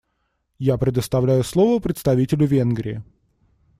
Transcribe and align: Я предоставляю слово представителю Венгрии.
Я 0.57 0.79
предоставляю 0.79 1.43
слово 1.43 1.79
представителю 1.79 2.47
Венгрии. 2.47 3.03